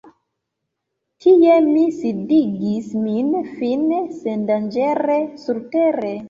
Tie 1.25 1.57
mi 1.65 1.83
sidigis 1.97 2.87
min, 3.03 3.29
fine 3.59 4.01
sendanĝere 4.23 5.21
surtere. 5.45 6.11